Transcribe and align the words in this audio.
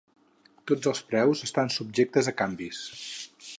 Tots 0.71 0.89
els 0.91 1.01
preus 1.11 1.45
estan 1.49 1.71
subjectes 1.77 2.31
a 2.31 2.35
canvis. 2.41 2.83